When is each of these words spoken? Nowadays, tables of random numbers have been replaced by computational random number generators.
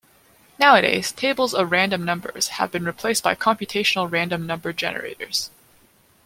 Nowadays, 0.57 1.11
tables 1.11 1.53
of 1.53 1.71
random 1.71 2.03
numbers 2.03 2.47
have 2.57 2.71
been 2.71 2.85
replaced 2.85 3.21
by 3.21 3.35
computational 3.35 4.09
random 4.11 4.47
number 4.47 4.73
generators. 4.73 5.51